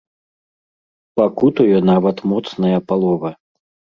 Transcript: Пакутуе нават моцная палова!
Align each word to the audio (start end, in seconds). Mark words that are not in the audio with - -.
Пакутуе 1.19 1.77
нават 1.91 2.17
моцная 2.31 2.79
палова! 2.93 3.29